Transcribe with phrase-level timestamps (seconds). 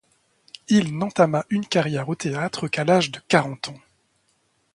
[0.67, 3.79] Il n'entama une carrière au théâtre qu'à l'âge de quarante ans.